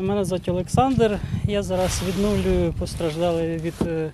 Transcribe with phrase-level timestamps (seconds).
[0.00, 1.18] Мене звати Олександр.
[1.44, 4.10] Я зараз відновлюю постраждали від е.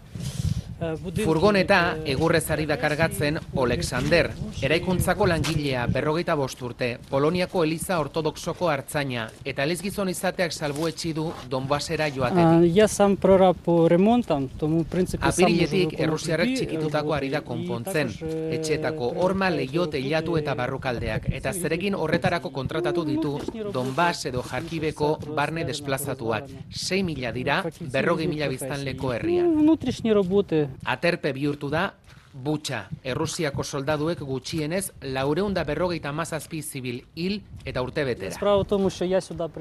[1.24, 4.30] Furgoneta е, egurrez ari da kargatzen Olexander,
[4.64, 12.06] eraikuntzako langilea berrogeita bost urte, Poloniako Eliza Ortodoxoko hartzaina, eta elizgizon izateak salbuetsi du Donbasera
[12.06, 12.76] а, joatetik.
[12.76, 17.12] Я сам прораб по ремонтам, тому в принципі сам можу Apiriletik виконувати errusiarrek любі txikitutako
[17.14, 17.48] ari da роботи.
[17.50, 18.08] konpontzen.
[18.10, 21.24] І також, е, Etxetako horma, leio, teilatu eta barrukaldeak.
[21.32, 23.40] Eta zeregin horretarako kontratatu ditu
[23.74, 26.44] Donbas edo Jarkibeko barne desplazatuak.
[26.70, 29.46] 6 mila dira, berrogei mila biztanleko herrian.
[29.46, 30.70] Ну, Внутрішні роботи.
[30.85, 31.93] aterpe bihurtu da
[32.35, 38.57] Butxa, Errusiako soldaduek gutxienez laureunda berrogeita mazazpi zibil hil eta urte betera.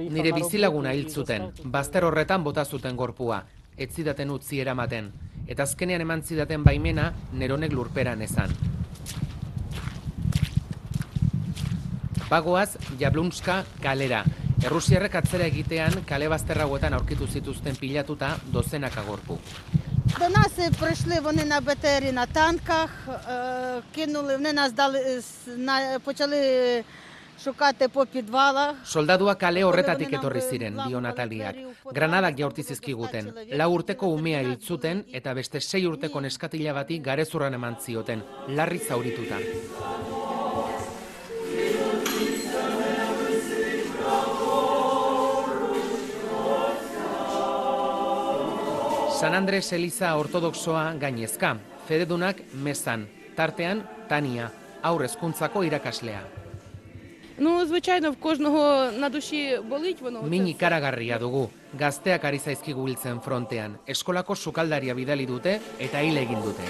[0.09, 3.43] Nire bizilaguna hil zuten, bazter horretan bota zuten gorpua,
[3.77, 5.11] etzidaten utzi eramaten,
[5.45, 8.49] eta azkenean eman zidaten baimena neronek lurperan ezan.
[12.29, 14.23] Bagoaz, Jablunska kalera.
[14.65, 19.37] Errusiarrek atzera egitean kale bazterrauetan aurkitu zituzten pilatuta dozenak agorpu.
[20.18, 25.22] До нас е, прийшли вони на БТРі на танках, е, кинули, вони нас дали, е,
[25.22, 26.84] с- на- почали
[27.44, 28.74] шукати по підвалах.
[28.94, 31.54] Soldaduak kale horretatik etorri ziren, dio Nataliak.
[31.96, 33.24] Granadak jaurti zizkiguten.
[33.58, 38.78] Lau urteko umea hil zuten eta beste sei urteko neskatila bati garezurran eman zioten, larri
[38.88, 39.36] zaurituta.
[49.22, 51.56] San Andres Eliza ortodoxoa gainezka,
[51.88, 54.50] fededunak mezan, tartean Tania,
[54.82, 56.22] aur hezkuntzako irakaslea.
[57.40, 60.22] Ну, звичайно, в кожного на душі болить воно.
[60.22, 61.48] Min Це- ikaragarria dugu.
[61.78, 63.76] Gazteak ari zaizkigu hiltzen frontean.
[63.86, 66.64] Eskolako sukaldaria bidali dute eta hil egin dute.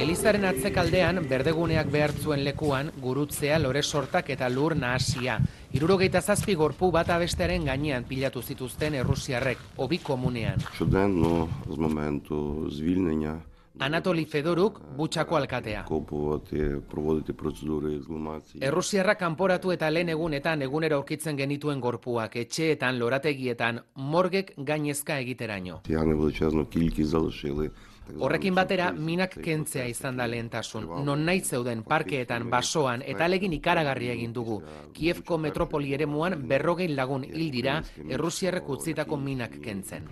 [0.00, 5.38] Elizaren atzekaldean, berdeguneak behartzuen lekuan, gurutzea, lore sortak eta lur nahasia.
[5.74, 10.58] Irurogeita zazpi gorpu bata bestearen gainean pilatu zituzten errusiarrek, obi komunean.
[10.74, 13.40] щоденно з моменту звільнення
[13.78, 15.84] Anatoli Fedoruk, butxako alkatea.
[15.88, 18.64] копувати, проводити процедури ексгумації.
[18.64, 25.80] Errusiarra kanporatu eta lehen egunetan egunero aurkitzen genituen gorpuak, etxeetan, lorategietan, morgek gainezka egiteraino.
[25.86, 27.70] Тягне величезну кількість залишили.
[28.19, 30.87] Horrekin batera, minak kentzea izan da lehentasun.
[31.05, 34.61] Non nahi zeuden parkeetan, basoan, eta legin ikaragarri egin dugu.
[34.93, 40.07] Kievko metropoli eremuan berrogei lagun hil dira Errusiarrek utzitako minak kentzen.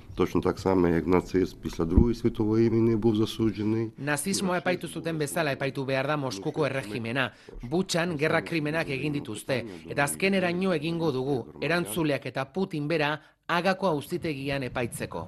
[3.97, 7.29] Nazismoa epaitu zuten bezala epaitu behar da Moskuko erregimena.
[7.69, 13.15] Butxan gerra krimenak egin dituzte, eta azkeneraino egingo dugu, erantzuleak eta Putin bera
[13.47, 15.27] agako auzitegian epaitzeko.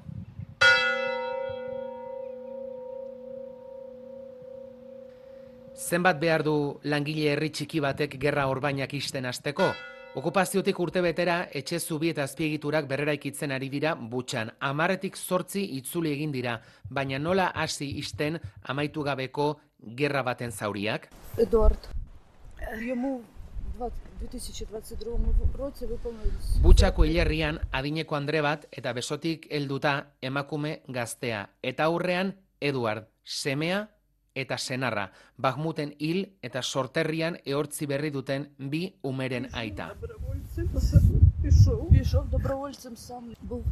[5.75, 9.73] Zenbat behar du langile herri txiki batek gerra orbainak isten hasteko?
[10.15, 14.51] Okupaziotik urte betera, etxe zubi eta azpiegiturak berreraikitzen ari dira butxan.
[14.63, 19.59] Amarretik sortzi itzuli egin dira, baina nola hasi isten amaitu gabeko
[19.99, 21.09] gerra baten zauriak?
[21.37, 21.91] Eduard,
[22.79, 23.21] jomu
[23.79, 33.89] 2022 Butxako hilerrian adineko andre bat eta besotik helduta emakume gaztea eta aurrean Eduard semea
[34.34, 35.10] eta senarra.
[35.36, 39.94] Bahmuten hil eta sorterrian ehortzi berri duten bi umeren aita.
[41.42, 41.90] Пішов.
[41.90, 43.64] Пішов добровольцем сам був,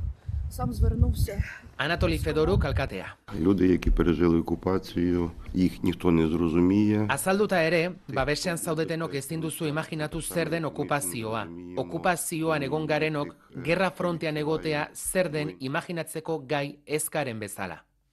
[0.51, 1.43] сам звернувся.
[1.79, 3.07] Anatoli Fedoruk alkatea.
[3.39, 7.07] Люди, які пережили окупацію, їх ніхто не зрозуміє.
[7.09, 11.47] Azalduta ere, babesean zaudetenok ezin duzu imaginatu zer den okupazioa.
[11.77, 17.85] Okupazioan egon garenok, gerra frontean egotea zer den imaginatzeko gai ezkaren bezala.